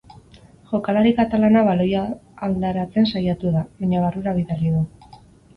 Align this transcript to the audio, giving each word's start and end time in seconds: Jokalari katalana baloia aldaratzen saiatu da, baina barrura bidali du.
Jokalari 0.71 1.11
katalana 1.19 1.63
baloia 1.67 2.01
aldaratzen 2.47 3.09
saiatu 3.13 3.55
da, 3.59 3.63
baina 3.83 4.03
barrura 4.07 4.35
bidali 4.41 4.73
du. 4.79 4.83